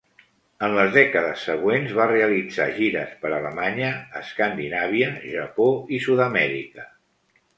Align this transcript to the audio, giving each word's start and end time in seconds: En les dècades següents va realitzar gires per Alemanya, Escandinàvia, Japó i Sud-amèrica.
En 0.67 0.71
les 0.77 0.93
dècades 0.93 1.41
següents 1.49 1.91
va 1.97 2.07
realitzar 2.11 2.65
gires 2.79 3.11
per 3.25 3.31
Alemanya, 3.39 3.91
Escandinàvia, 4.23 5.13
Japó 5.37 5.67
i 5.99 6.03
Sud-amèrica. 6.07 6.91